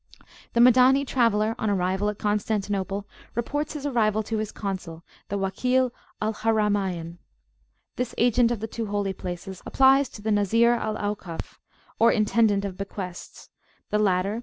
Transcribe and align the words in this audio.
The 0.53 0.59
Madani 0.59 1.05
traveller, 1.05 1.53
on 1.59 1.69
arrival 1.69 2.09
at 2.09 2.17
Constantinople, 2.17 3.07
reports 3.35 3.73
his 3.73 3.85
arrival 3.85 4.23
to 4.23 4.39
his 4.39 4.51
Consul, 4.51 5.03
the 5.29 5.37
Wakil 5.37 5.91
al 6.19 6.33
Haramayn. 6.33 7.19
This 7.97 8.15
Agent 8.17 8.49
of 8.49 8.61
the 8.61 8.67
two 8.67 8.87
Holy 8.87 9.13
Places 9.13 9.61
applies 9.63 10.09
to 10.09 10.23
the 10.23 10.31
Nazir 10.31 10.71
al 10.73 10.97
Aukaf, 10.97 11.59
or 11.99 12.11
Intendant 12.11 12.65
of 12.65 12.77
Bequests; 12.77 13.49
the 13.91 13.99
latter, 13.99 14.37
[p. 14.39 14.39